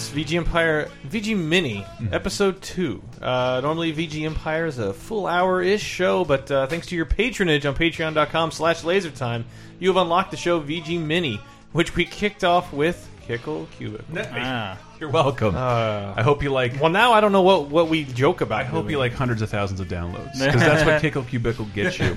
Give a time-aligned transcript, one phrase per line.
[0.00, 0.24] Hello, everyone.
[0.24, 2.14] It's VG Empire, VG Mini, Mm-hmm.
[2.14, 3.02] episode two.
[3.20, 7.66] Uh, normally, VG Empire is a full hour-ish show, but uh, thanks to your patronage
[7.66, 9.44] on Patreon.com/slash LaserTime,
[9.78, 11.40] you have unlocked the show VG Mini,
[11.72, 14.04] which we kicked off with Kickle Cubicle.
[14.32, 14.78] Ah.
[15.00, 15.56] You're welcome.
[15.56, 16.78] Uh, I hope you like.
[16.78, 18.60] well, now I don't know what what we joke about.
[18.60, 18.92] I hope doing.
[18.92, 22.14] you like hundreds of thousands of downloads because that's what Kickle Cubicle gets you.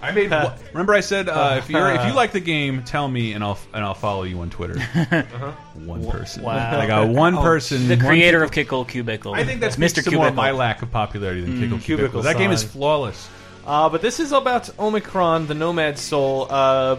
[0.00, 0.32] I made.
[0.72, 3.44] Remember, I said uh, if you are if you like the game, tell me and
[3.44, 4.80] I'll and I'll follow you on Twitter.
[5.74, 6.42] One person.
[6.42, 6.80] Wow.
[6.80, 7.86] I got one person.
[7.86, 9.34] The one creator of Kickle Cubicle.
[9.34, 10.00] I think that's Mr.
[10.00, 10.04] Mr.
[10.06, 10.34] More Cubicle.
[10.34, 11.82] my lack of popularity than Kickle Cubicle.
[11.82, 13.28] Cubicle That game is flawless.
[13.66, 16.96] Uh, but this is about Omikron, the Nomad Soul, uh,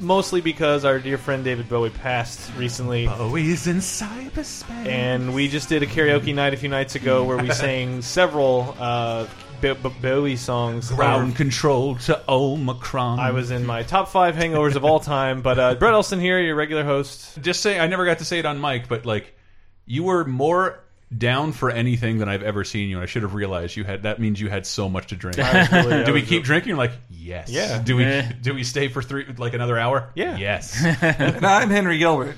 [0.00, 3.06] mostly because our dear friend David Bowie passed recently.
[3.06, 4.86] Always in cyberspace.
[4.86, 8.74] And we just did a karaoke night a few nights ago where we sang several
[8.78, 9.26] uh,
[9.60, 10.90] B- B- Bowie songs.
[10.90, 13.18] ground control to Omikron.
[13.18, 16.38] I was in my top five hangovers of all time, but uh, Brett Elston here,
[16.38, 17.40] your regular host.
[17.40, 19.34] just say I never got to say it on mic, but like
[19.86, 20.83] you were more
[21.16, 22.96] down for anything that I've ever seen you.
[22.96, 24.02] And I should have realized you had.
[24.04, 25.36] That means you had so much to drink.
[25.72, 26.70] really- do we was- keep drinking?
[26.70, 27.48] You're like, yes.
[27.50, 27.80] Yeah.
[27.82, 28.04] Do we?
[28.04, 28.32] Eh.
[28.42, 30.10] Do we stay for three, like another hour?
[30.14, 30.36] Yeah.
[30.36, 30.82] Yes.
[31.02, 32.36] And I'm Henry Gilbert.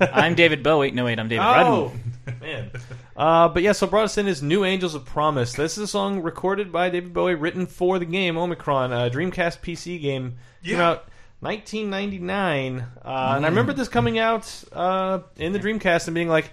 [0.00, 0.90] I'm David Bowie.
[0.92, 1.92] No, wait, I'm David Oh,
[2.26, 2.40] Rudden.
[2.40, 2.70] man.
[3.16, 5.52] Uh, but yeah, so brought us in is New Angels of Promise.
[5.52, 9.60] This is a song recorded by David Bowie, written for the game Omikron, a Dreamcast
[9.60, 10.34] PC game.
[10.64, 10.88] Came Yeah.
[10.90, 11.08] out
[11.40, 12.80] 1999.
[13.04, 16.50] Uh, And I remember this coming out uh, in the Dreamcast and being like,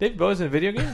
[0.00, 0.92] David Bowie's in a video game?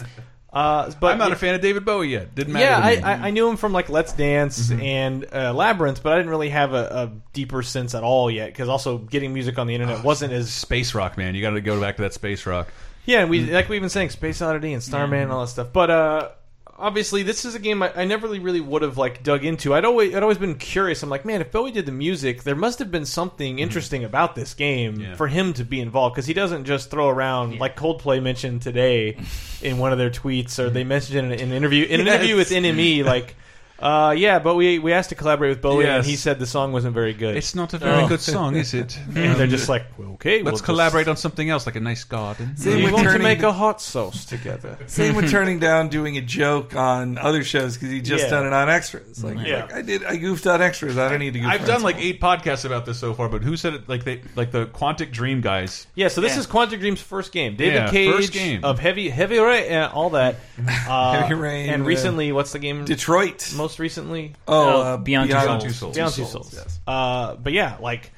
[0.52, 2.34] uh, but I'm not a fan of David Bowie yet.
[2.34, 2.64] Didn't matter.
[2.64, 3.12] Yeah, I.
[3.12, 6.50] I, I knew him from like Let's Dance and uh, Labyrinth, but I didn't really
[6.50, 8.48] have a, a deeper sense at all yet.
[8.48, 11.34] Because also getting music on the internet wasn't as Space Rock, man.
[11.34, 12.68] You got to go back to that Space Rock.
[13.06, 13.20] yeah.
[13.20, 15.68] And we like we've been saying Space Oddity and Starman and all that stuff.
[15.72, 16.28] But uh,
[16.78, 19.74] obviously, this is a game I, I never really, really would have like dug into.
[19.74, 21.02] I'd always I'd always been curious.
[21.02, 23.62] I'm like, man, if Bowie did the music, there must have been something mm-hmm.
[23.62, 25.14] interesting about this game Yeah.
[25.16, 29.18] for him to be involved because he doesn't just throw around like Coldplay mentioned today
[29.60, 32.50] in one of their tweets, or they mentioned in an interview in an interview with
[32.50, 33.34] NME like.
[33.78, 36.72] Uh, yeah, but we we asked to collaborate with Bowie, and he said the song
[36.72, 37.36] wasn't very good.
[37.36, 38.08] It's not a very Oh.
[38.08, 38.98] good song, is it?
[39.14, 42.56] and they're just like, well, okay, Let's collaborate on something else, like a nice garden.
[42.56, 44.76] Same We with want to turning, make a hot sauce together.
[44.88, 48.30] same with turning down doing a joke on other shows because he just Yeah.
[48.30, 49.22] done it on extras.
[49.22, 49.62] Like, Yeah.
[49.62, 50.98] like, I did, I goofed on extras.
[50.98, 51.38] I don't need to.
[51.40, 53.88] goof I've on done like eight podcasts about this so far, but who said it?
[53.88, 55.86] Like they, like the Quantic Dream guys.
[55.94, 56.40] Yeah, so this Yeah.
[56.40, 57.54] is Quantic Dream's first game.
[57.54, 58.64] David Yeah, Cage first game.
[58.64, 60.34] of Heavy Heavy Rain, uh, all that.
[60.88, 62.84] Uh, Heavy Rain, and uh, recently, what's the game?
[62.84, 63.52] Detroit.
[63.54, 65.62] most recently, oh, uh, Beyond Two Beyond Souls.
[65.64, 65.94] Two Souls.
[65.96, 66.54] Beyond Two Souls, Souls.
[66.54, 66.80] yes.
[66.86, 68.10] Uh, but yeah, like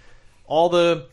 [0.46, 1.06] all the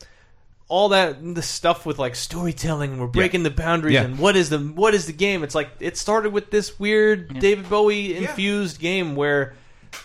[0.68, 2.98] all that the stuff with like storytelling.
[2.98, 4.04] We're breaking the boundaries, Yeah.
[4.04, 5.42] and what is the what is the game?
[5.42, 9.54] It's like it started with this weird David Bowie infused game where.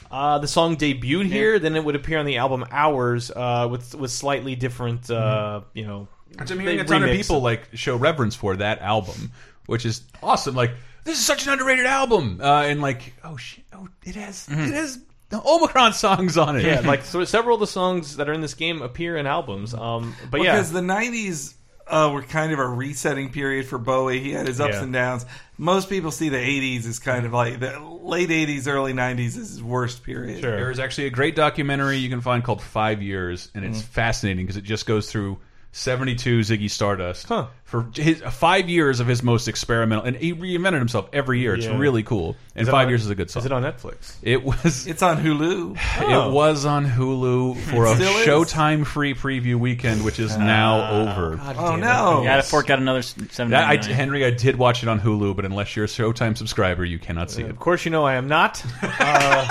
[0.09, 3.94] Uh, the song debuted here, then it would appear on the album Hours uh, with
[3.95, 6.07] with slightly different, uh, you know.
[6.38, 7.41] Which I'm hearing they a ton of remix people it.
[7.41, 9.31] like show reverence for that album,
[9.65, 10.56] which is awesome.
[10.56, 10.71] Like
[11.03, 14.55] this is such an underrated album, uh, and like oh shit, oh it has it
[14.73, 16.63] has the Omikron songs on it.
[16.65, 19.73] Yeah, like so several of the songs that are in this game appear in albums.
[19.73, 21.55] Um, but yeah, because the '90s
[21.88, 24.19] uh, were kind of a resetting period for Bowie.
[24.19, 24.83] He had his ups Yeah.
[24.83, 25.25] and downs.
[25.57, 29.35] Most people see the '80s as kind of like the late '80s, early '90s is
[29.35, 30.41] his worst period.
[30.41, 30.51] Sure.
[30.56, 33.73] there is actually a great documentary you can find called Five Years, and Mm-hmm.
[33.73, 35.39] it's fascinating because it just goes through.
[35.75, 37.47] 72 Ziggy Stardust Huh.
[37.65, 41.55] for his five years of his most experimental, and he reinvented himself every year.
[41.55, 41.77] It's Yeah.
[41.79, 43.41] really cool, and five on- years is a good song.
[43.41, 44.13] Is it on Netflix?
[44.21, 45.75] It was It's on Hulu.
[45.99, 46.27] Oh.
[46.29, 47.99] It was on Hulu for a is?
[48.27, 51.35] Showtime free preview weekend, which is now ah, over.
[51.37, 51.81] God Oh, damn it.
[51.85, 52.21] no.
[52.23, 53.51] Yeah, to fork out another s- seven.
[53.55, 56.99] I, Henry, I did watch it on Hulu, but unless you're a Showtime subscriber, you
[56.99, 57.49] cannot see uh, it.
[57.49, 58.63] Of course, you know I am not.
[58.99, 59.45] Uh,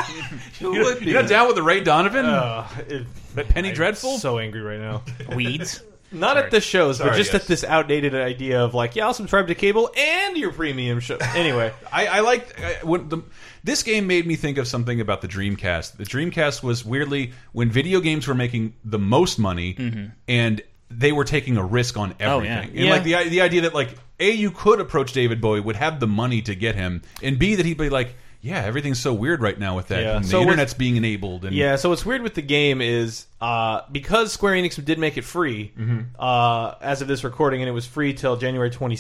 [0.60, 1.06] Who would be?
[1.06, 2.24] You're not down with the Ray Donovan?
[2.26, 4.18] Uh, it- but Penny I'm Dreadful?
[4.18, 5.02] So angry right now.
[5.34, 5.82] weeds.
[6.12, 7.42] Not at the shows, but just yes.
[7.42, 11.18] at this outdated idea of like, yeah, I'll subscribe to cable and your premium show.
[11.34, 13.22] Anyway, I, I liked I, when the,
[13.64, 15.96] this game made me think of something about the Dreamcast.
[15.96, 20.06] The Dreamcast was weirdly when video games were making the most money, mm-hmm.
[20.28, 20.60] and
[20.90, 22.46] they were taking a risk on Oh, everything.
[22.46, 22.60] yeah.
[22.62, 22.90] And Yeah.
[22.90, 26.06] like the the idea that like a you could approach David Bowie would have the
[26.06, 29.56] money to get him, and b that he'd be like, yeah, everything's so weird right
[29.56, 30.02] now with that.
[30.02, 30.18] Yeah.
[30.18, 31.76] The So internet's being enabled, and yeah.
[31.76, 35.72] So what's weird with the game is uh, because Square Enix did make it free
[36.18, 38.98] uh, as of this recording, and it was free till January twenty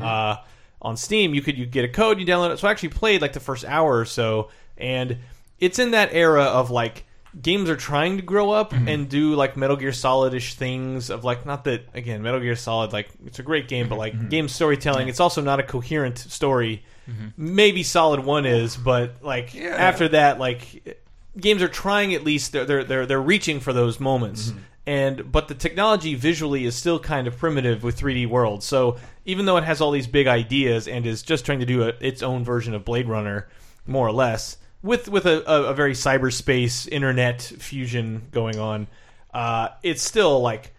[0.00, 0.36] uh,
[0.80, 1.34] on Steam.
[1.34, 2.58] You could you get a code, you download it.
[2.60, 5.18] So I actually played like the first hour or so, and
[5.58, 7.04] it's in that era of like
[7.40, 8.88] games are trying to grow up mm-hmm.
[8.88, 12.92] and do like Metal Gear Solid-ish things of like not that again Metal Gear Solid
[12.92, 14.28] like it's a great game but like mm-hmm.
[14.28, 16.84] game storytelling it's also not a coherent story.
[17.08, 17.28] Mm-hmm.
[17.36, 19.76] Maybe Solid 1 is but like Yeah.
[19.76, 20.98] after that like
[21.38, 24.52] games are trying at least they're they're they're, they're reaching for those moments.
[24.86, 28.66] And but the technology visually is still kind of primitive with 3D worlds.
[28.66, 31.84] So even though it has all these big ideas and is just trying to do
[31.84, 33.48] a, its own version of Blade Runner,
[33.86, 38.86] more or less, with with a, a, a very cyberspace internet fusion going on,
[39.32, 40.72] uh, it's still like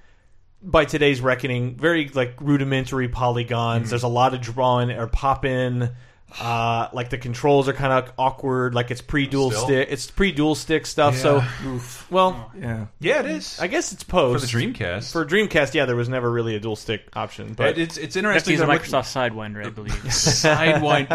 [0.62, 3.90] by today's reckoning, very like rudimentary polygons.
[3.90, 5.90] There's a lot of drawing or pop in.
[6.40, 8.76] Uh, like the controls are kind of awkward.
[8.76, 9.64] Like it's pre dual Still?
[9.66, 9.88] stick.
[9.90, 11.16] It's pre dual stick stuff.
[11.16, 11.44] So,
[12.10, 12.88] well, Yeah.
[13.00, 13.60] Yeah, it is.
[13.60, 15.12] I guess it's for post the Dreamcast.
[15.12, 17.50] For Dreamcast, yeah, there was never really a dual stick option.
[17.50, 18.52] But but it's it's You interesting.
[18.54, 19.94] use a that look- Microsoft Sidewinder, I believe.
[20.04, 21.08] sidewind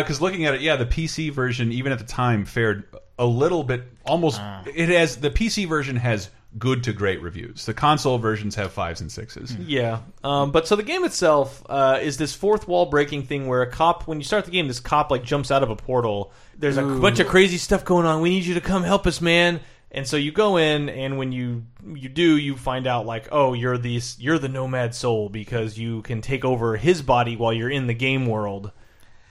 [0.00, 2.84] because looking at it yeah the pc version even at the time fared
[3.18, 4.62] a little bit almost Ah.
[4.74, 6.28] it has the pc version has
[6.58, 10.74] good to great reviews the console versions have fives and sixes Yeah, um, but so
[10.76, 14.24] the game itself uh, is this fourth wall breaking thing where a cop, when you
[14.24, 16.32] start the game, this cop like jumps out of a portal.
[16.58, 18.22] There's a bunch of crazy stuff going on.
[18.22, 19.60] We need you to come help us, man.
[19.90, 21.64] And so you go in, and when you
[21.94, 26.00] you do, you find out like, oh, you're these, you're the nomad soul because you
[26.02, 28.72] can take over his body while you're in the game world.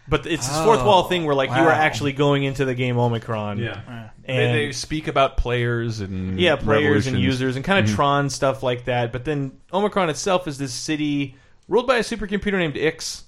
[0.07, 1.71] But it's this fourth Oh, wall thing where like you are wow.
[1.71, 3.59] actually going into the game Omikron.
[3.59, 7.19] yeah and they, they speak about players and yeah, players and revolutions.
[7.19, 7.95] users and kind of mm-hmm.
[7.95, 9.11] Tron stuff like that.
[9.11, 11.35] But then Omikron itself is this city
[11.67, 13.23] ruled by a supercomputer named Ix,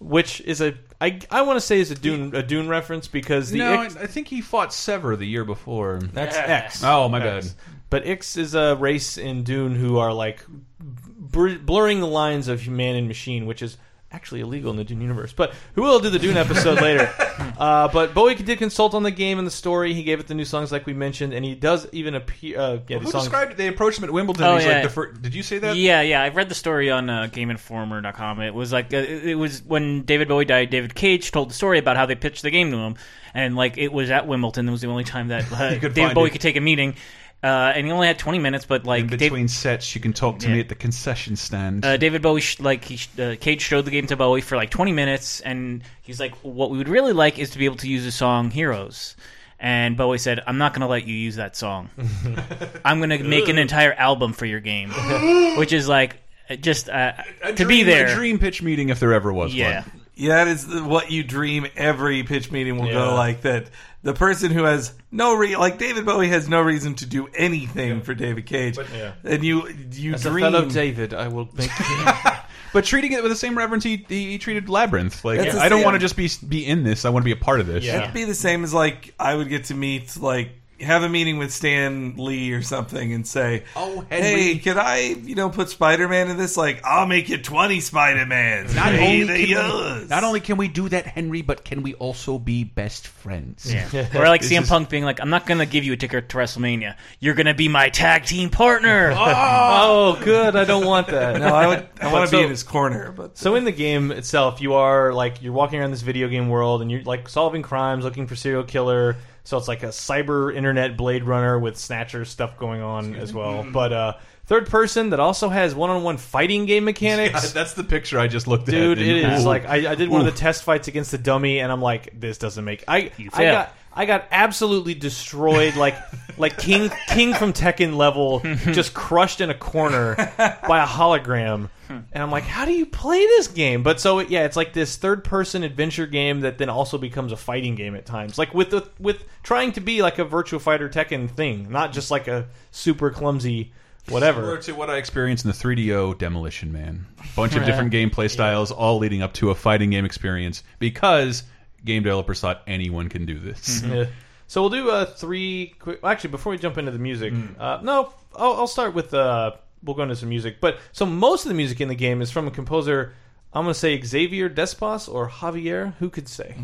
[0.00, 3.50] which is a I, I want to say is a Dune a Dune reference because
[3.50, 6.82] the no Ix, I, I think he fought sever the year before that's X.
[6.84, 7.48] oh my X.
[7.48, 7.54] bad
[7.90, 10.44] But Ix is a race in Dune who are like
[10.80, 13.76] br- blurring the lines of man and machine, which is
[14.12, 15.32] actually illegal in the Dune universe.
[15.32, 17.10] But who will do the Dune episode later?
[17.58, 19.94] Uh, but Bowie did consult on the game and the story.
[19.94, 22.58] He gave it the new songs, like we mentioned, and he does even appear.
[22.58, 23.24] Uh, yeah, the who songs.
[23.24, 24.74] described it they approached him at wimbledon Oh, he's yeah.
[24.74, 26.22] like the fir- did you say that Yeah, yeah.
[26.22, 28.40] I've read the story on uh, GameInformer.com.
[28.40, 30.70] It was like uh, it it was when David Bowie died.
[30.70, 32.96] David Cage told the story about how they pitched the game to him,
[33.34, 34.68] and like it was at Wimbledon.
[34.68, 36.32] It was the only time that uh, David Bowie it.
[36.32, 36.94] could take a meeting,
[37.42, 38.64] uh, and he only had 20 minutes.
[38.64, 40.54] But like in Dave- between sets you can talk to Yeah.
[40.54, 43.84] me at the concession stand uh, David Bowie, sh- like he, sh- uh, Cage showed
[43.84, 47.12] the game to Bowie for like 20 minutes, and he's like, "What we would really
[47.12, 49.16] like is to be able to use the song Heroes."
[49.58, 51.88] And Bowie said, "I'm not going to let you use that song.
[52.84, 54.90] I'm going to make an entire album for your game,"
[55.56, 56.16] which is like
[56.60, 58.06] just uh, A to be there.
[58.08, 59.82] a dream pitch meeting if there ever was Yeah.
[59.82, 62.92] one Yeah, that is the- what you dream every pitch meeting will Yeah.
[62.94, 63.66] go like that.
[64.02, 68.02] The person who has no re like David Bowie has no reason to do anything
[68.02, 69.12] for David Cage, yeah.
[69.22, 70.44] and you you As a dream.
[70.44, 71.70] fellow David, I will make
[72.72, 75.24] But treating it with the same reverence he, he, he treated Labyrinth.
[75.24, 75.84] Like That's the I don't same.
[75.84, 77.04] want to just be be in this.
[77.04, 77.84] I want to be a part of this.
[77.84, 78.02] Yeah.
[78.02, 81.38] It'd be the same as like I would get to meet like have a meeting
[81.38, 84.58] with Stan Lee or something and say, Oh, hey, Henry.
[84.58, 86.56] could I you know put Spider Man in this?
[86.56, 88.74] Like I'll make you twenty Spider Mans.
[88.74, 90.02] Not Hey, only, can yours.
[90.02, 93.72] we, not only can we do that, Henry, but can we also be best friends?
[93.72, 93.88] Yeah.
[94.14, 95.96] or like This CM is- Punk being like, "I'm not going to give you a
[95.96, 96.96] ticket to WrestleMania.
[97.20, 99.82] You're going to be my tag team partner." Ah!
[99.88, 100.56] oh, good.
[100.56, 101.38] I don't want that.
[101.40, 103.72] no, I would I want to so- be in his corner, but So in the
[103.72, 107.28] game itself, you are like you're walking around this video game world, and you're like
[107.28, 109.16] solving crimes, looking for serial killer.
[109.44, 113.66] So it's like a cyber internet Blade Runner with Snatcher stuff going on as well.
[113.70, 114.12] But uh,
[114.46, 117.52] third person that also has one-on-one fighting game mechanics.
[117.52, 119.02] That's the picture I just looked Dude, at.
[119.02, 119.48] Dude, it is Ooh.
[119.48, 122.18] like I, I did one of the test fights against the dummy, and I'm like,
[122.18, 122.84] this doesn't make.
[122.86, 123.52] I You I fail.
[123.54, 125.96] got I got absolutely destroyed, like
[126.38, 128.40] like King King from Tekken level,
[128.72, 131.68] just crushed in a corner by a hologram.
[131.88, 133.82] And I'm like, how do you play this game?
[133.82, 137.36] But so yeah, it's like this third person adventure game that then also becomes a
[137.36, 140.88] fighting game at times, like with the with trying to be like a Virtua Fighter
[140.88, 143.72] Tekken thing, not just like a super clumsy
[144.08, 144.40] whatever.
[144.40, 147.06] Similar to what I experienced in the 3DO Demolition Man.
[147.36, 151.44] Bunch of different gameplay styles, all leading up to a fighting game experience because
[151.84, 153.82] game developers thought anyone can do this.
[153.82, 154.06] Yeah.
[154.46, 156.00] So we'll do uh, three quick.
[156.04, 159.14] Actually, before we jump into the music, uh, no, I'll, I'll start with.
[159.14, 160.60] Uh, we'll go into some music.
[160.60, 163.14] But so most of the music in the game is from a composer.
[163.54, 165.94] I'm going to say Xavier Despas or Javier.
[165.96, 166.54] Who could say?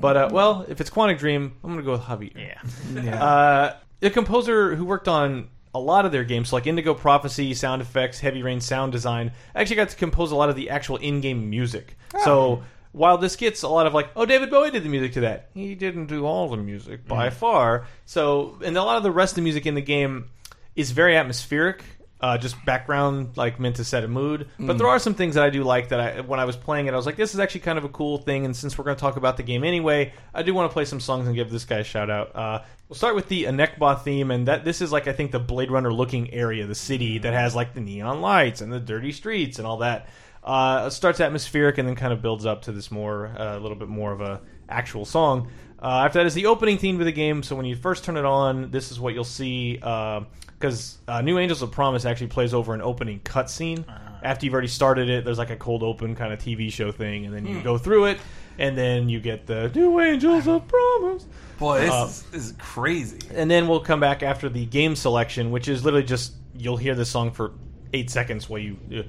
[0.00, 2.36] But uh, well, if it's Quantic Dream, I'm going to go with Javier.
[2.36, 3.02] yeah.
[3.02, 3.24] yeah.
[3.24, 7.52] Uh, a composer who worked on a lot of their games, so like Indigo Prophecy,
[7.54, 9.32] sound effects, Heavy Rain sound design.
[9.56, 11.96] Actually, got to compose a lot of the actual in-game music.
[12.22, 12.62] So
[12.94, 15.50] while this gets a lot of like, oh, David Bowie did the music to that,
[15.52, 17.86] he didn't do all the music by far.
[18.06, 20.30] So, and a lot of the rest of the music in the game
[20.76, 21.82] is very atmospheric.
[22.20, 24.48] Uh, just background, like meant to set a mood.
[24.58, 26.86] But there are some things that I do like that I, when I was playing
[26.86, 28.46] it, I was like, this is actually kind of a cool thing.
[28.46, 30.86] And since we're going to talk about the game anyway, I do want to play
[30.86, 32.34] some songs and give this guy a shout out.
[32.34, 35.40] Uh, we'll start with the Anekbah theme, and that this is like I think the
[35.40, 39.12] Blade Runner looking area, the city that has like the neon lights and the dirty
[39.12, 40.08] streets and all that.
[40.44, 43.88] Uh, starts atmospheric and then kind of builds up to this more, a little bit
[43.88, 45.48] more of a actual song.
[45.82, 47.42] Uh, after that is the opening theme of the game.
[47.42, 49.74] So when you first turn it on, this is what you'll see.
[49.74, 53.84] Because uh, New Angels of Promise actually plays over an opening cutscene.
[54.22, 57.26] After you've already started it, there's like a cold open kind of TV show thing,
[57.26, 58.18] and then you go through it,
[58.58, 61.26] and then you get the New Angels of Promise.
[61.58, 63.18] Boy, this, Uh, is, this is crazy.
[63.34, 66.94] And then we'll come back after the game selection, which is literally just you'll hear
[66.94, 67.52] this song for
[67.92, 69.02] eight seconds while you uh,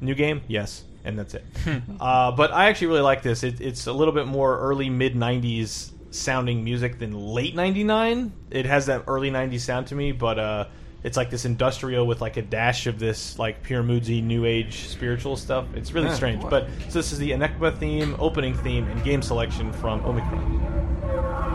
[0.00, 1.44] new game, yes, and that's it.
[2.00, 3.42] uh, but I actually really like this.
[3.42, 8.32] It, it's a little bit more early mid '90s sounding music than late '99.
[8.50, 10.64] It has that early '90s sound to me, but uh,
[11.04, 14.88] it's like this industrial with like a dash of this like pure moodsy new age
[14.88, 15.66] spiritual stuff.
[15.74, 16.42] It's really Yeah, strange.
[16.48, 21.47] But so this is the Anekbah theme, opening theme, and game selection from Omikron.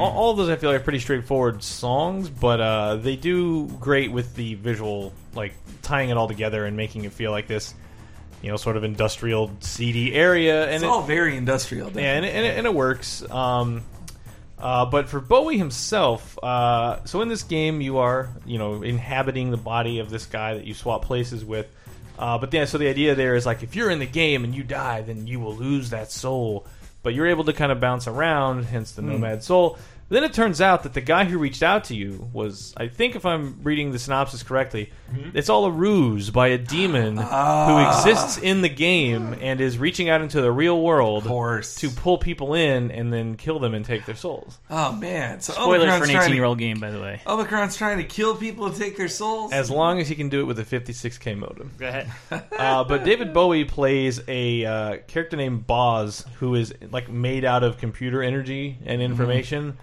[0.00, 3.66] All, all of those I feel like are pretty straightforward songs, but uh, they do
[3.80, 7.74] great with the visual, like tying it all together and making it feel like this,
[8.42, 10.64] you know, sort of industrial, seedy area.
[10.64, 11.90] And It's it, all very industrial.
[11.92, 13.28] yeah, and it, and it, and it works.
[13.30, 13.82] Um,
[14.58, 19.50] uh, but for Bowie himself, uh, so in this game you are, you know, inhabiting
[19.50, 21.66] the body of this guy that you swap places with.
[22.18, 24.54] Uh, but yeah, so the idea there is like if you're in the game and
[24.54, 26.66] you die, then you will lose that soul.
[27.02, 29.12] But you're able to kind of bounce around, hence the hmm.
[29.12, 29.78] nomad soul.
[30.10, 33.14] Then it turns out that the guy who reached out to you was, I think,
[33.14, 34.90] if I'm reading the synopsis correctly,
[35.34, 40.08] it's all a ruse by a demon who exists in the game and is reaching
[40.08, 44.04] out into the real world to pull people in and then kill them and take
[44.04, 44.58] their souls.
[44.68, 45.40] Oh man!
[45.40, 47.20] So Spoilers Omikron's for an 18 year old game, by the way.
[47.24, 49.52] Omikron's trying to kill people and take their souls.
[49.52, 51.70] As long as he can do it with a 56k modem.
[51.78, 52.10] Go ahead.
[52.60, 57.62] Uh, but David Bowie plays a uh, character named Boz, who is like made out
[57.64, 59.78] of computer energy and information.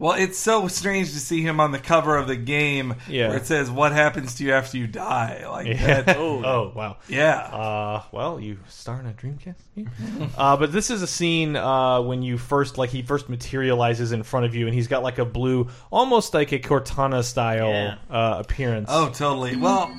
[0.00, 3.28] Well, it's so strange to see him on the cover of the game Yeah.
[3.28, 6.00] where it says "What happens to you after you die?" Like Yeah.
[6.00, 6.16] that.
[6.18, 6.96] oh, oh, wow.
[7.06, 7.36] Yeah.
[7.36, 9.90] Uh, well, you star in a Dreamcast game.
[10.38, 14.22] uh, but this is a scene uh, when you first, like, he first materializes in
[14.22, 17.94] front of you, and he's got like a blue, almost like a Cortana style Yeah.
[18.10, 18.88] uh, appearance.
[18.90, 19.56] oh, totally.
[19.56, 19.94] Well,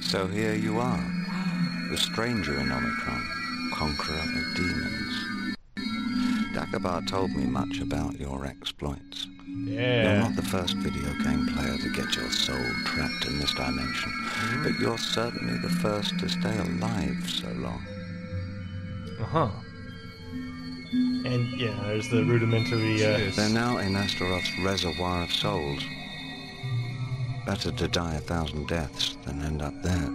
[0.00, 1.04] So here you are,
[1.90, 5.05] the stranger in Omikron, conqueror of demons.
[6.56, 9.26] Dagobah told me much about your exploits.
[9.46, 10.14] Yeah.
[10.14, 14.10] You're not the first video game player to get your soul trapped in this dimension,
[14.62, 17.84] but you're certainly the first to stay alive so long.
[19.20, 19.50] Uh huh.
[21.26, 23.04] And yeah, there's the rudimentary.
[23.04, 25.84] Uh, They're now in Astaroth's reservoir of souls.
[27.44, 30.10] Better to die a thousand deaths than end up there.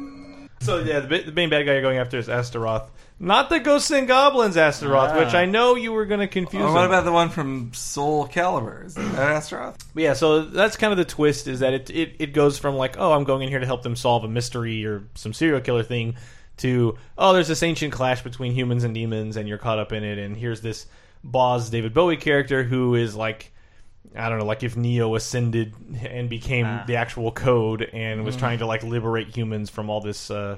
[0.62, 2.90] So yeah, the, the main bad guy you're going after is Astaroth,
[3.22, 6.64] not the Ghosts and Goblins Astaroth, which I know you were going to confuse.
[6.64, 8.86] oh, what about the one from Soul Calibur?
[8.86, 9.78] Is that Astaroth?
[9.94, 12.76] But yeah, so that's kind of the twist is that it, it it goes from
[12.76, 15.62] like, oh, I'm going in here to help them solve a mystery or some serial
[15.62, 16.16] killer thing,
[16.58, 20.04] to oh, there's this ancient clash between humans and demons, and you're caught up in
[20.04, 20.88] it, and here's this
[21.24, 23.52] Boz David Bowie character who is like.
[24.14, 26.84] I don't know, like if Neo ascended and became Ah.
[26.86, 30.58] the actual code and was trying to like liberate humans from all this, uh,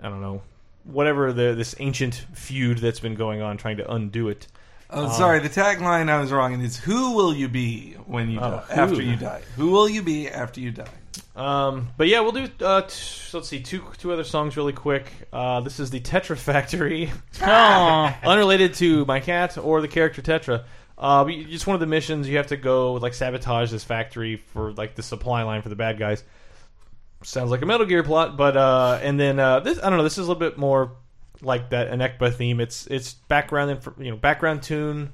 [0.00, 0.42] I don't know,
[0.84, 4.46] whatever the this ancient feud that's been going on, trying to undo it.
[4.92, 5.38] Oh, sorry.
[5.38, 6.52] The tagline I was wrong.
[6.52, 8.80] And It is "Who will you be when you Oh, die, who?
[8.80, 9.42] after you die?
[9.56, 10.88] Who will you be after you die?"
[11.36, 12.48] Um, but yeah, we'll do.
[12.60, 12.94] Uh, t-
[13.32, 15.06] let's see, two two other songs really quick.
[15.32, 20.64] Uh, this is the Tetra Factory, unrelated to my cat or the character Tetra.
[20.98, 21.24] Uh,
[21.64, 22.28] one of the missions.
[22.28, 25.76] You have to go like sabotage this factory for like the supply line for the
[25.76, 26.22] bad guys.
[27.22, 30.04] Sounds like a Metal Gear plot, but uh, and then uh, this I don't know.
[30.04, 30.92] This is a little bit more
[31.42, 32.60] like that Anekbah theme.
[32.60, 35.12] It's it's background inf- you know background tune,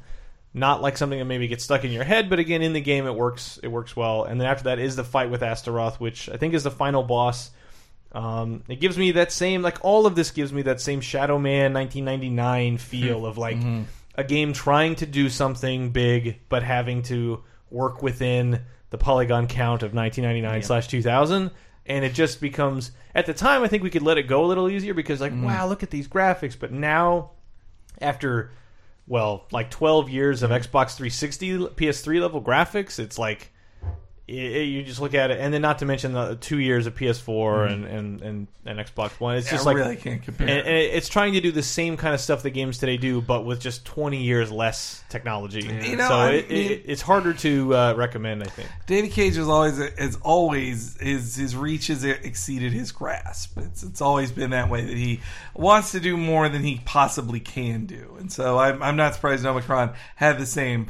[0.55, 2.31] not like something that maybe gets stuck in your head.
[2.31, 4.25] But again, in the game, it works it works well.
[4.25, 7.03] And then after that is the fight with Astaroth, which I think is the final
[7.03, 7.51] boss.
[8.13, 11.39] Um, it gives me that same like all of this gives me that same Shadow
[11.39, 13.59] Man 1999 feel of like
[14.15, 19.83] a game trying to do something big but having to work within the polygon count
[19.83, 21.51] of 1999 slash 2000
[21.87, 24.47] and it just becomes at the time i think we could let it go a
[24.47, 25.43] little easier because like mm.
[25.43, 26.59] wow look at these graphics.
[26.59, 27.31] But now
[28.01, 28.51] after
[29.07, 33.53] well like 12 years of xbox 360 ps3 level graphics it's like
[34.29, 36.87] i i- you just look at it and then not to mention the two years
[36.87, 40.49] of ps4 and, and, and, and xbox one it's I just like really can't compare.
[40.49, 43.21] and, and it's trying to do the same kind of stuff the games today do,
[43.21, 45.61] but with just 20 years less technology.
[45.63, 48.69] You know, so I it, mean- it, it's harder to uh, recommend, I think.
[48.87, 53.57] David Cage is always, as always, his his reach has exceeded his grasp.
[53.59, 55.21] It's it's always been that way that he
[55.55, 59.45] wants to do more than he possibly can do, and so I'm I'm not surprised
[59.45, 60.85] Omikron had the same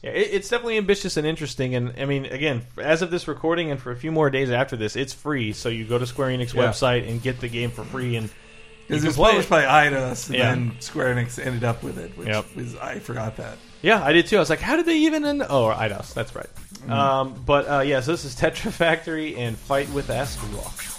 [0.00, 0.16] problems.
[0.16, 1.74] Yeah, it, it's definitely ambitious and interesting.
[1.74, 4.76] And I mean, again, as of this recording and for a few more days after
[4.76, 5.52] this, it's free.
[5.52, 6.62] So you go to Square Enix Yeah.
[6.64, 8.16] website and get the game for free.
[8.16, 8.30] And
[8.88, 9.50] Because can it's published it.
[9.50, 10.54] by Eidos, and Yeah.
[10.54, 12.56] then Square Enix ended up with it, which Yep.
[12.56, 13.56] was I forgot that.
[13.80, 14.36] Yeah, I did too.
[14.36, 15.42] I was like, how did they even end?
[15.48, 16.14] Oh, Eidos.
[16.14, 16.46] That's right.
[16.74, 16.92] Mm-hmm.
[16.92, 20.91] Um, but uh, yeah, so this is Tetra Factory and Fight with Astaroth.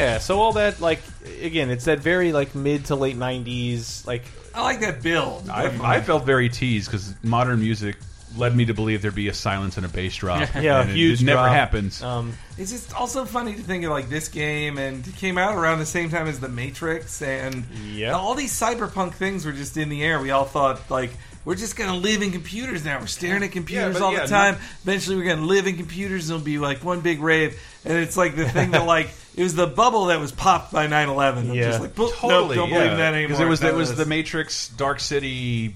[0.00, 1.00] Yeah, so all that like
[1.42, 5.48] again, it's that very like mid to late '90s like I like that build.
[5.48, 7.96] I, I felt very teased because modern music
[8.36, 10.48] led me to believe there'd be a silence and a bass drop.
[10.54, 11.52] Yeah, and it- huge It, never drop.
[11.52, 12.00] happens.
[12.02, 15.56] um, It's just also funny to think of like this game, and it came out
[15.56, 18.14] around the same time as The Matrix, and Yep.
[18.14, 20.20] all these cyberpunk things were just in the air.
[20.20, 21.10] We all thought like
[21.44, 23.00] we're just gonna live in computers now.
[23.00, 24.56] We're staring at computers but all yeah, the time.
[24.84, 27.58] Eventually, we're gonna live in computers, and it'll be like one big rave.
[27.84, 30.86] And it's like the thing that like it was the bubble that was popped by
[30.86, 31.36] 9-11.
[31.50, 31.64] I'm Yeah.
[31.70, 32.78] just like totally, nope, don't yeah.
[32.84, 33.28] believe that anymore.
[33.28, 35.74] Because it was None it of was the Matrix, Dark City.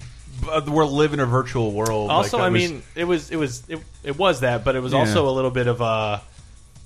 [0.51, 2.09] Uh, we're living in a virtual world.
[2.11, 4.81] also, Like, I was- mean, it was it was it, it was that, but it
[4.81, 4.99] was Yeah.
[4.99, 6.21] also a little bit of a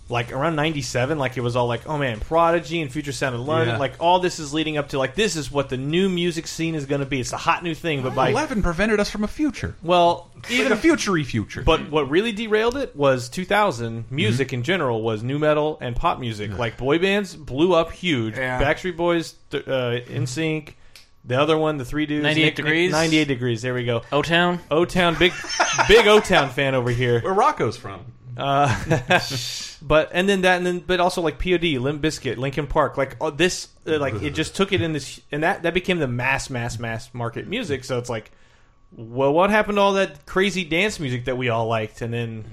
[0.09, 1.17] like around '97.
[1.19, 3.69] Like it was all like, oh man, Prodigy and Future Sound of London.
[3.75, 3.77] Yeah.
[3.77, 6.75] Like all this is leading up to like this is what the new music scene
[6.75, 7.19] is going to be.
[7.19, 10.59] It's a hot new thing, but by Eleven prevented us from a future, well, even
[10.59, 11.61] even a futury future.
[11.61, 14.55] But what really derailed it was 2000 music Mm-hmm.
[14.55, 16.57] in general was new metal and pop music.
[16.57, 18.37] Like boy bands blew up huge.
[18.37, 18.61] Yeah.
[18.61, 20.73] Backstreet Boys, th- uh, NSYNC,
[21.25, 22.91] the other one, the three dudes, 98 Nick- Degrees?
[22.91, 23.61] 98 degrees.
[23.61, 24.01] There we go.
[24.11, 24.59] O Town.
[24.71, 25.33] O Town, big,
[25.87, 27.19] big O Town fan over here.
[27.21, 27.99] where Rocco's from?
[28.37, 29.19] Uh,
[29.81, 33.17] but and then that and then but also like POD, Limp Bizkit, Linkin Park, like
[33.21, 36.07] oh, this, uh, like it just took it in this and that that became the
[36.07, 37.83] mass, mass, mass market music.
[37.83, 38.31] So it's like,
[38.91, 42.01] well, what happened to all that crazy dance music that we all liked?
[42.01, 42.45] And then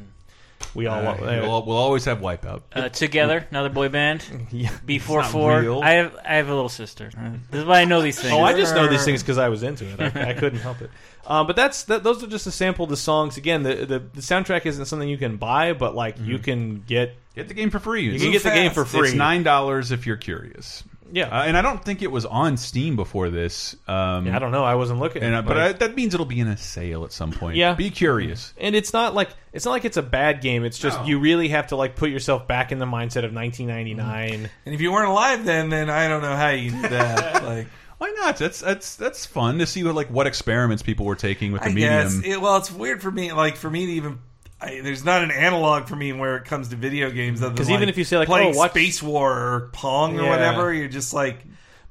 [0.76, 2.62] we all Uh, we'll, we'll always have Wipeout.
[2.72, 4.24] Uh, together, another boy band.
[4.52, 4.70] yeah.
[4.84, 5.60] B four It's not four.
[5.60, 5.80] real.
[5.82, 7.10] I have I have a little sister.
[7.50, 8.32] This is why I know these things.
[8.32, 10.00] Oh, I just know these things because I was into it.
[10.16, 10.90] I, I couldn't help it.
[11.26, 13.36] Um, but that's that, those are just a sample of the songs.
[13.36, 17.16] Again, the, the the soundtrack isn't something you can buy, but like you can get
[17.34, 18.02] Get the game for free.
[18.10, 19.08] you can get the game for free.
[19.08, 20.84] It's nine dollars if you're curious.
[21.12, 21.28] Yeah.
[21.28, 23.74] uh, and I don't think it was on Steam before this.
[23.86, 24.64] Um, I don't know.
[24.64, 25.22] I wasn't looking.
[25.22, 27.56] And, uh, but I, that means it'll be in a sale at some point.
[27.56, 27.74] Yeah.
[27.74, 28.52] be curious.
[28.58, 30.64] and it's not like it's not like it's a bad game.
[30.64, 31.06] It's just No.
[31.06, 34.50] you really have to like put yourself back in the mindset of 1999.
[34.66, 37.44] and if you weren't alive then, then I don't know how you did that.
[37.44, 37.66] like.
[37.98, 38.36] Why not?
[38.36, 41.70] That's that's that's fun to see what like what experiments people were taking with the
[41.70, 41.92] I medium.
[42.02, 42.20] guess.
[42.26, 43.32] It, well, it's weird for me.
[43.32, 44.18] Like for me to even.
[44.60, 47.40] I, there's not an analog for me where it comes to video games.
[47.40, 50.22] Because 'Cause even if you say, like, playing oh, watch- Space War or Pong or
[50.22, 50.30] Yeah.
[50.30, 51.44] whatever, you're just like,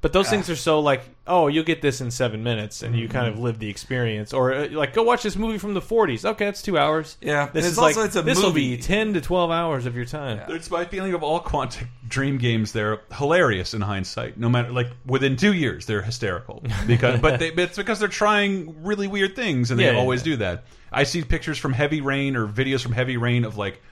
[0.06, 3.08] But those things are so like, oh, you'll get this in seven minutes, and you
[3.08, 4.32] kind of live the experience.
[4.32, 6.24] Or uh, like, go watch this movie from the 40s.
[6.24, 7.16] Okay, that's two hours.
[7.20, 8.82] Yeah, this and is it's like also- it's a this will be movie.
[8.84, 10.42] 10 to 12 hours of your time.
[10.48, 12.70] It's my feeling of all Quantic Dream games.
[12.70, 14.38] They're hilarious in hindsight.
[14.38, 18.06] No matter like within two years, they're hysterical because but, they, but it's because they're
[18.06, 20.66] trying really weird things and they Yeah, yeah, always do that.
[20.92, 23.82] I see pictures from Heavy Rain or videos from Heavy Rain of like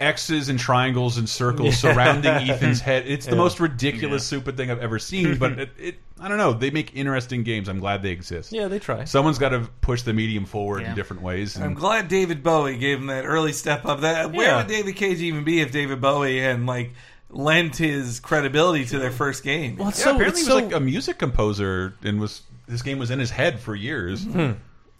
[0.00, 3.06] X's and triangles and circles surrounding Ethan's head.
[3.06, 3.38] It's the Yeah.
[3.38, 5.38] most ridiculous, stupid thing I've ever seen.
[5.38, 6.52] But it, it, I don't know.
[6.52, 7.68] They make interesting games.
[7.68, 8.52] I'm glad they exist.
[8.52, 9.04] Yeah, they try.
[9.04, 11.56] Someone's got to push the medium forward in different ways.
[11.56, 14.00] and- I'm glad David Bowie gave him that early step up.
[14.00, 14.56] That where Yeah.
[14.58, 16.92] would David Cage even be if David Bowie had like
[17.30, 19.76] lent his credibility to their first game?
[19.76, 22.42] Well, it's yeah, so, apparently it's he was so- like a music composer and was
[22.66, 24.26] this game was in his head for years.
[24.26, 24.56] It,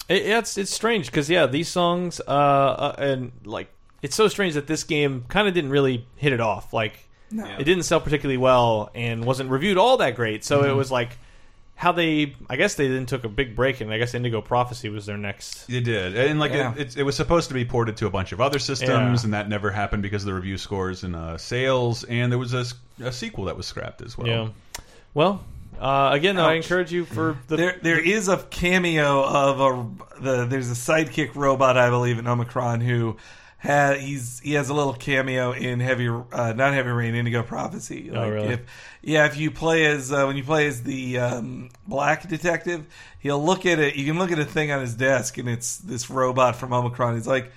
[0.09, 3.69] it's it's strange because yeah, these songs uh, uh and like
[4.05, 6.73] it's so strange that this game kind of didn't really hit it off.
[6.73, 10.45] Like it didn't sell particularly well and wasn't reviewed all that great.
[10.45, 10.71] So Mm-hmm.
[10.71, 11.17] it was like
[11.77, 14.89] how they I guess they then took a big break and I guess Indigo Prophecy
[14.91, 15.69] was their next.
[15.69, 16.73] It did, and like Yeah.
[16.75, 19.25] it, it, it was supposed to be ported to a bunch of other systems, Yeah.
[19.27, 22.05] and that never happened because of the review scores and uh, sales.
[22.05, 22.65] And there was a
[23.11, 24.27] sequel that was scrapped as well.
[24.29, 24.49] Yeah.
[25.15, 25.45] Well,
[25.81, 30.23] uh, again, though, I encourage you for the There, there is a cameo of a
[30.23, 30.45] the.
[30.47, 33.17] There's a sidekick robot, I believe, in Omikron who
[33.65, 38.11] had he's he has a little cameo in Heavy, uh, not Heavy Rain, Indigo Prophecy.
[38.11, 38.49] Like Oh, really?
[38.49, 38.61] If,
[39.03, 42.87] yeah, if you play as uh, when you play as the um, black detective,
[43.21, 43.97] he'll look at it.
[43.97, 47.15] You can look at a thing on his desk, and it's this robot from Omikron.
[47.15, 47.51] He's like,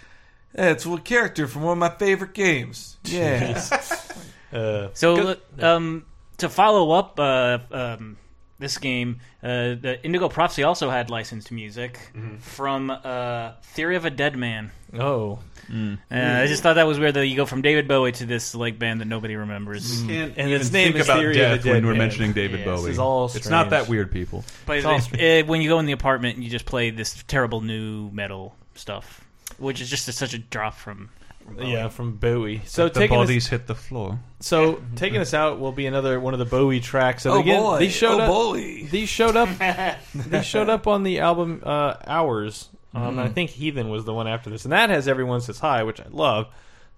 [0.56, 3.62] "Eh, "It's a character from one of my favorite games." Yeah,
[4.54, 6.06] uh, So, good- um,
[6.38, 8.18] to follow up uh, um,
[8.60, 12.00] this game, uh, the Indigo Prophecy also had licensed music
[12.40, 14.72] from uh, Theory of a Deadman.
[15.00, 18.26] oh, Uh, I just thought that was weird that you go from David Bowie to
[18.26, 20.02] this like band that nobody remembers.
[20.04, 22.00] Can't And even its name think is about Theory of death the when we're Man.
[22.00, 22.82] mentioning David Yeah, Bowie.
[22.84, 24.46] this is all it's not that weird, people.
[24.66, 27.62] But all uh, when you go in the apartment, and you just play this terrible
[27.62, 29.22] nu metal stuff,
[29.58, 31.10] which is just a, such a drop from.
[31.44, 31.72] from Bowie.
[31.72, 32.62] yeah, from Bowie.
[32.66, 34.20] So the taking us, bodies hit the floor.
[34.40, 37.24] so taking us out will be another one of the Bowie tracks.
[37.24, 38.30] So oh again, boy, these showed oh up.
[38.30, 38.88] boy.
[38.90, 39.50] These showed up.
[40.16, 42.70] these showed up on the album uh, Hours.
[42.98, 45.60] Um, and I think Heathen was the one after this, and that has Everyone Says
[45.60, 46.48] Hi, which I love.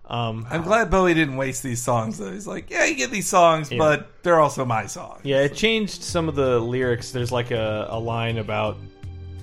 [0.05, 2.17] Um, I'm glad Bowie didn't waste these songs.
[2.17, 3.77] Though he's like, yeah, you get these songs, Yeah.
[3.77, 5.21] but they're also my songs.
[5.23, 7.11] yeah, it changed some of the lyrics.
[7.11, 8.77] There's like a, a line about.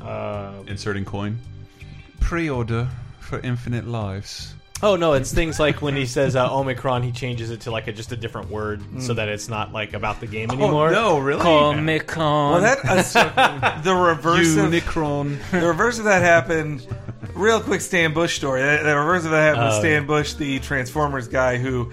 [0.02, 1.38] Uh, Inserting coin.
[2.20, 2.88] Pre-order
[3.20, 4.54] for infinite lives.
[4.82, 7.86] Oh no, it's things like when he says uh, Omikron, he changes it to like
[7.88, 10.88] a, just a different word so that it's not like about the game anymore.
[10.90, 11.40] Oh, no, really?
[11.40, 12.52] Comic Con.
[12.52, 15.38] Well, that uh, the reverse of Unicron.
[15.50, 16.86] the reverse of that happened.
[17.34, 18.60] Real quick, Stan Bush story.
[18.62, 21.90] The, the reverse of that happened with Oh, Stan Bush, the Transformers guy, who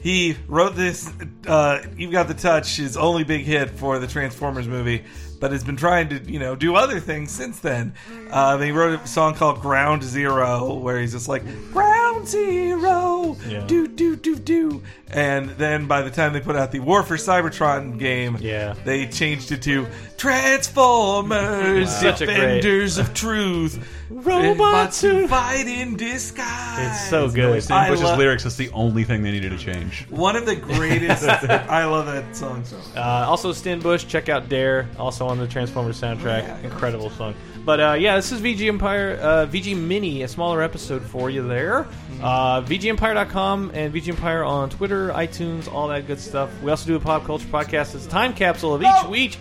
[0.00, 1.10] he wrote this.
[1.46, 5.04] Uh, You've got the touch, his only big hit for the Transformers movie,
[5.40, 7.94] but has been trying to you know do other things since then.
[8.30, 11.42] Uh, he wrote a song called Ground Zero, where he's just like
[11.72, 13.64] Ground Zero, Yeah.
[13.66, 17.16] do do do do, and then by the time they put out the War for
[17.16, 18.74] Cybertron game, Yeah.
[18.84, 25.66] they changed it to Transformers, Such a great- Defenders of Truth, Robots who who- fight
[25.66, 26.78] in disguise.
[26.78, 27.62] It's so good.
[27.62, 30.06] Stan I Bush's lyrics is the only thing they needed to change.
[30.10, 31.24] One of the greatest.
[31.28, 32.76] I love that song so.
[32.96, 36.42] Uh, also, Stan Bush, check out Dare, also on the Transformers soundtrack.
[36.42, 36.58] Yeah.
[36.60, 37.34] Incredible song.
[37.64, 41.46] But uh, yeah, this is VG Empire, uh, VG Mini, a smaller episode for you
[41.46, 41.86] there.
[42.20, 46.50] Uh, VGEmpire.com and VG Empire on Twitter, iTunes, all that good stuff.
[46.62, 47.94] We also do a pop culture podcast.
[47.94, 49.38] It's a time capsule of each week.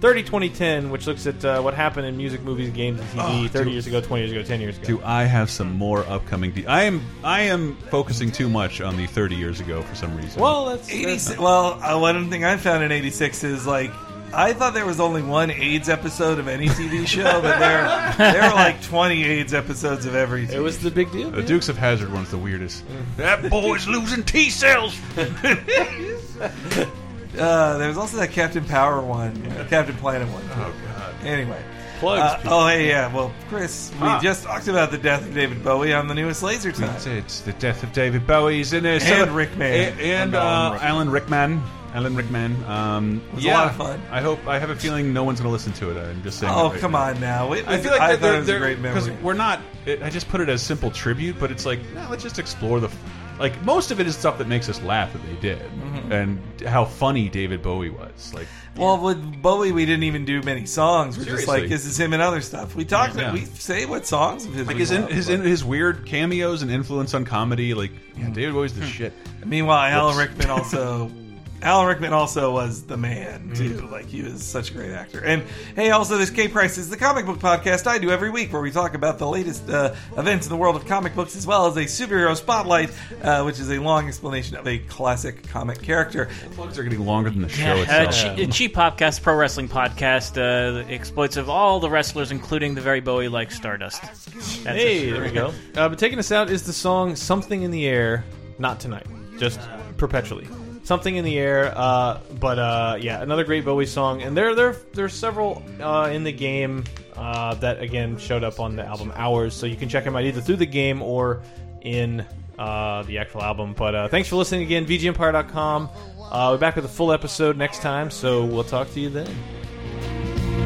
[0.00, 3.70] 30 2010, which looks at uh, what happened in music, movies, games, and TV 30
[3.70, 4.86] years ago, 20 years ago, 10 years ago.
[4.86, 6.52] Do I have some more upcoming?
[6.52, 7.02] De- I am.
[7.22, 10.40] I am focusing too much on the 30 years ago for some reason.
[10.40, 11.38] Well, that's, that's 86.
[11.38, 13.92] Well, uh, one thing I found in '86 is like.
[14.32, 18.42] I thought there was only one AIDS episode of any TV show, but there there
[18.42, 20.46] are like 20 AIDS episodes of every.
[20.46, 21.30] TV it was the big deal.
[21.30, 22.84] the Dukes of Hazzard one's the weirdest.
[23.16, 24.98] That boy's losing T cells.
[27.38, 30.42] Uh, there was also that Captain Power one, Captain Planet one.
[30.50, 31.14] Oh God.
[31.24, 31.62] Anyway.
[32.00, 32.44] Plugs.
[32.44, 33.14] Uh, oh, hey, yeah.
[33.14, 36.72] Well, Chris, we just talked about the death of David Bowie on the newest Laser
[36.72, 36.94] Time.
[36.96, 38.98] It's, it's the death of David Bowie's in there.
[39.02, 39.70] And Rickman.
[39.72, 40.88] and, And uh, Rickman.
[40.88, 41.62] Alan Rickman.
[41.92, 42.62] Alan Rickman.
[42.64, 44.00] Um, was a lot of fun.
[44.10, 44.46] I hope.
[44.46, 46.00] I have a feeling no one's going to listen to it.
[46.00, 46.52] I'm just saying.
[46.54, 46.98] Oh, right come now.
[46.98, 47.52] on now.
[47.52, 49.22] It I feel like I they're, thought it was a great because memory.
[49.24, 49.60] we're not.
[49.86, 52.80] It, I just put it as simple tribute, but it's like no, let's just explore
[52.80, 52.90] the.
[53.38, 56.12] Like most of it is stuff that makes us laugh that they did, Mm-hmm.
[56.12, 58.34] and how funny David Bowie was.
[58.34, 61.16] Like Well, with Bowie, we didn't even do many songs.
[61.16, 61.68] We're just like, Seriously.
[61.68, 62.76] this is him and other stuff.
[62.76, 63.16] We talked.
[63.16, 63.32] Yeah.
[63.32, 64.66] We say what songs of his.
[64.66, 67.72] like his in, his in, his weird cameos and influence on comedy.
[67.72, 68.32] Like yeah, Hmm.
[68.34, 69.14] David Bowie's the shit.
[69.44, 70.18] Meanwhile, Alan.
[70.18, 71.10] Rickman also.
[71.62, 73.74] Alan Rickman also was the man too.
[73.74, 73.92] Mm-hmm.
[73.92, 75.22] Like he was such a great actor.
[75.22, 75.42] And
[75.76, 78.62] hey, also this K Price is the comic book podcast I do every week, where
[78.62, 81.66] we talk about the latest uh, events in the world of comic books, as well
[81.66, 82.90] as a superhero spotlight,
[83.22, 86.28] uh, which is a long explanation of a classic comic character.
[86.48, 88.36] The Plugs are getting longer than the show Uh, itself.
[88.36, 93.00] che- cheap podcast, pro wrestling podcast, uh, exploits of all the wrestlers, including the very
[93.00, 94.00] Bowie like Stardust.
[94.02, 95.12] That's Hey, it.
[95.12, 95.52] there we go.
[95.76, 98.24] Uh, but taking us out is the song "Something in the Air."
[98.58, 99.06] Not tonight,
[99.38, 99.60] just
[99.98, 100.46] perpetually.
[100.90, 104.74] Something in the air, uh, but uh, yeah, another great Bowie song, and there, there,
[104.92, 106.82] there's several uh, in the game
[107.14, 110.24] uh, that again showed up on the album Hours, so you can check them out
[110.24, 111.42] either through the game or
[111.82, 112.26] in
[112.58, 113.72] uh, the actual album.
[113.72, 115.90] But uh, thanks for listening again, VGEmpire.com.
[116.32, 119.32] We're back with a full episode next time, so we'll talk to you then.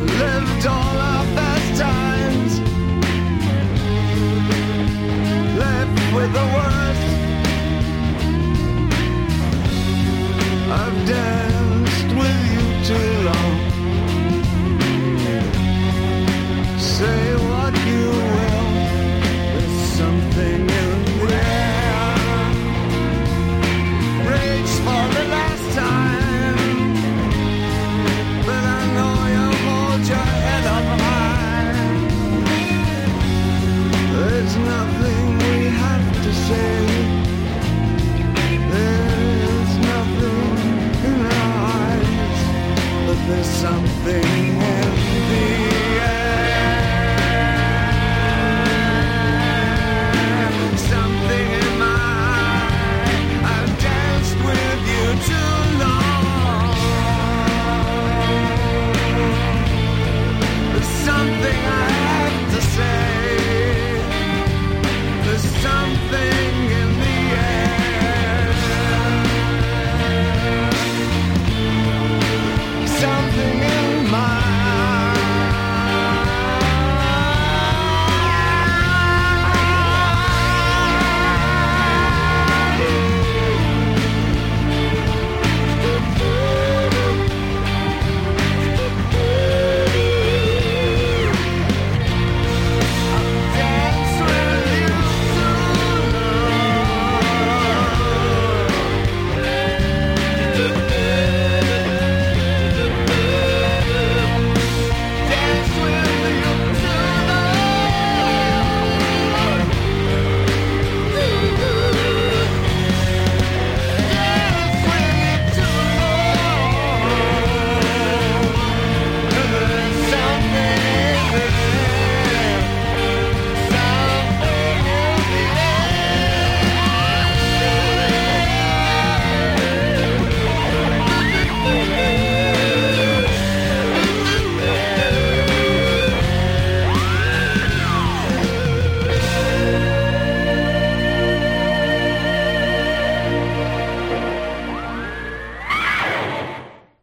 [0.00, 2.60] lived all our best times.
[6.14, 6.34] With